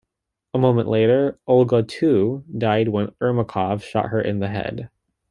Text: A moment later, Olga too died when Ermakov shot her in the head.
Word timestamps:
A 0.55 0.57
moment 0.57 0.87
later, 0.89 1.37
Olga 1.45 1.83
too 1.83 2.43
died 2.57 2.87
when 2.87 3.13
Ermakov 3.21 3.83
shot 3.83 4.07
her 4.07 4.19
in 4.19 4.39
the 4.39 4.47
head. 4.47 4.89